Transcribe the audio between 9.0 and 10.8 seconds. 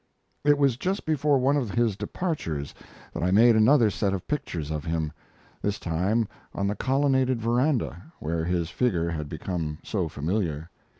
had become so familiar.